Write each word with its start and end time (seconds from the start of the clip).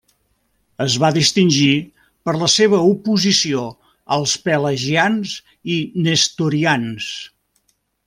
Es 0.85 0.93
va 1.03 1.11
distingir 1.17 1.75
per 2.29 2.33
la 2.45 2.49
seva 2.55 2.81
oposició 2.93 3.67
als 4.19 4.35
pelagians 4.49 5.37
i 5.77 5.81
nestorians. 6.11 7.17